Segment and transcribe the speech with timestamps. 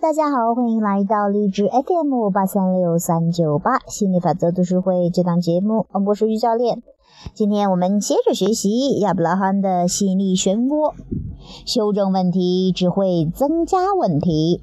[0.00, 6.84] 大家好，欢迎来到励志 FM 八三六三九八心理法则读书会这档节目，我是于教练。
[7.34, 10.94] 今天我们接着学习亚伯拉罕的吸引力漩涡，
[11.66, 14.60] 修正问题只会增加问题。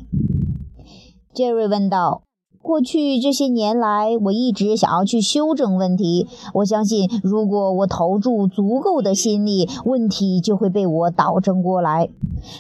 [1.34, 2.22] 杰瑞问道。
[2.62, 6.27] 过去这些年来，我一直想要去修正问题。
[6.55, 12.09] 我相信，如果我投注足够的心力，问题就会被我导正过来。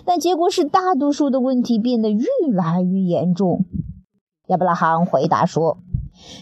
[0.05, 3.65] 但结果是，大多数的问题变得越来越严重。
[4.47, 5.77] 亚伯拉罕回答说：“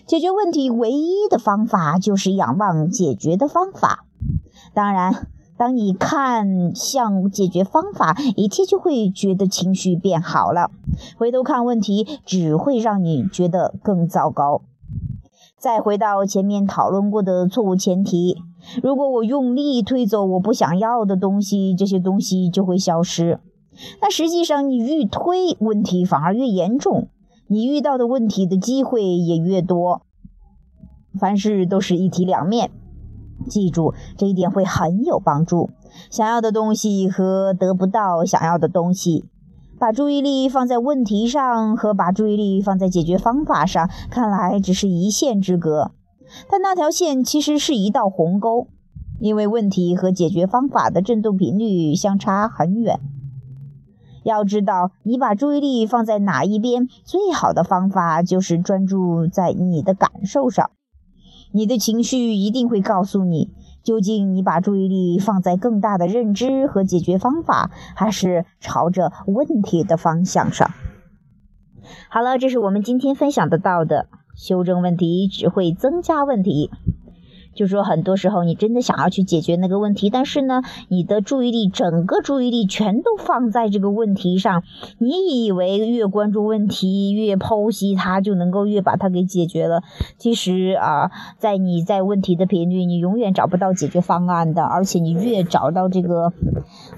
[0.07, 4.05] 解决问题唯一的方法就是仰望解决的方法。
[4.73, 5.27] 当然。”
[5.57, 10.69] 当你看向解决方法，一切就会觉得情绪变好了。
[11.17, 14.61] 回头看问题，只会让你觉得更糟糕。
[15.59, 18.37] 再回到前面讨论过的错误前提：
[18.83, 23.39] 如果我用力推走我不想要的东西，这些东西就会消失。
[23.99, 27.07] 那实际上，你越推，问题反而越严重，
[27.47, 30.03] 你遇到的问题的机会也越多。
[31.19, 32.69] 凡事都是一体两面。
[33.49, 35.71] 记住这一点会很有帮助。
[36.11, 39.25] 想要的东西和得不到想要的东西，
[39.79, 45.91] 把注意力放在问题上和把注意力放在解决方法上，看来只是一线之隔。
[46.49, 48.67] 但那条线其实是一道鸿沟，
[49.19, 52.99] 因为问题和解决方法的振动频率相差很远。
[54.23, 60.71] 要知道，你把注意力放在哪一边，最好的方法就是专注在你的感受上。
[61.53, 63.51] 你的情绪一定会告诉你，
[63.87, 70.71] 究竟你把注意力放在更大的认知和解决方法，还是朝着问题的方向上。
[72.09, 76.69] 好了，这是我们今天分享的到的，修正问题只会增加问题。
[77.57, 84.61] 就说很多时候你真的想要去解决那个问题，但是呢，你的注意力整个注意力全都放在这个问题上，
[84.99, 89.81] 你以为越关注问题越剖析它就能够越把它给解决了。
[90.19, 91.09] 其实啊，
[91.39, 96.31] 在你在问题的频率，你永远找不到解决方案的，而且你越找到这个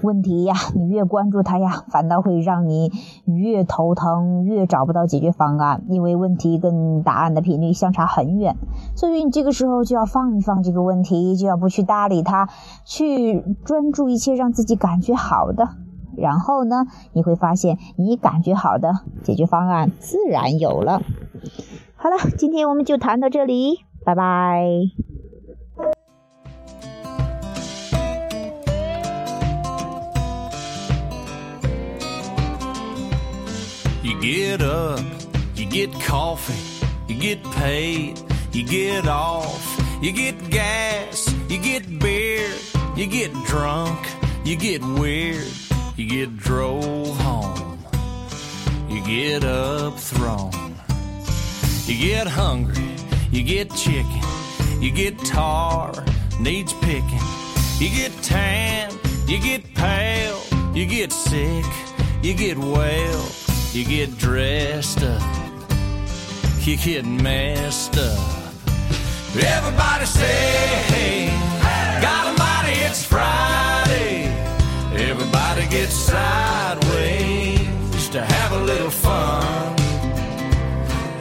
[0.02, 2.92] 问题呀，你越关注它呀，反倒会让你
[3.24, 8.56] 越头疼，越找不到解决方案，因为问题跟答案的频率相差很远，
[8.94, 10.49] 所以你这个时候就要放一放。
[10.50, 12.48] 放这个问题就要不去搭理它，
[12.84, 15.68] 去专注一切让自己感觉好的，
[16.16, 21.02] 然后呢，你会发现你感觉好的解决方案自然有了。
[21.94, 24.66] 好了，今天我们就谈到这里，拜拜。
[34.02, 34.98] You get up,
[35.54, 38.18] you get coffee, you get paid,
[38.52, 39.78] you get off.
[40.00, 42.48] You get gas, you get beer,
[42.96, 43.98] you get drunk,
[44.44, 45.46] you get weird,
[45.94, 47.78] you get drove home,
[48.88, 50.74] you get up thrown,
[51.84, 52.96] you get hungry,
[53.30, 54.22] you get chicken,
[54.80, 55.92] you get tar,
[56.40, 57.20] needs picking,
[57.78, 58.90] you get tan,
[59.26, 60.40] you get pale,
[60.74, 61.66] you get sick,
[62.22, 63.28] you get well,
[63.72, 65.22] you get dressed up,
[66.60, 68.39] you get messed up.
[69.32, 70.26] Everybody say,
[70.90, 71.26] hey,
[72.02, 74.24] God Almighty, it's Friday.
[74.92, 77.60] Everybody gets sideways
[78.08, 79.76] to have a little fun.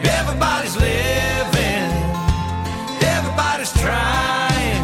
[0.01, 1.91] Everybody's living,
[2.99, 4.83] everybody's trying,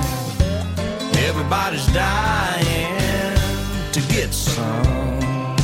[1.25, 3.35] everybody's dying
[3.91, 5.57] to get some.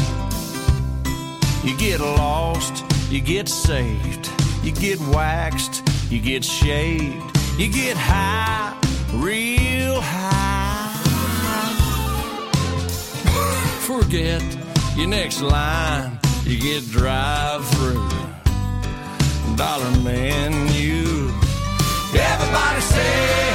[1.63, 4.31] You get lost, you get saved,
[4.63, 7.30] you get waxed, you get shaved
[7.61, 8.75] you get high,
[9.13, 10.89] real high.
[13.81, 14.41] Forget
[14.97, 18.09] your next line, you get drive through.
[19.55, 21.29] Dollar menu.
[22.15, 23.50] Everybody say,